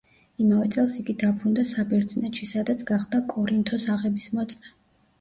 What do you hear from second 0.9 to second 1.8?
იგი დაბრუნდა